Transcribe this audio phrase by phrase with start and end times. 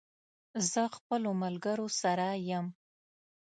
[0.71, 2.65] زه خپلو ملګرو سره یم